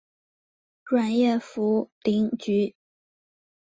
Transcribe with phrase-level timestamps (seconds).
[0.85, 2.75] 软叶茯苓菊